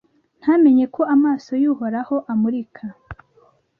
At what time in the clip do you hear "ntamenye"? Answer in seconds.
0.41-0.85